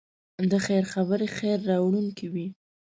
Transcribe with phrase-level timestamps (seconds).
[0.51, 2.47] د خیر خبرې خیر راوړونکی وي.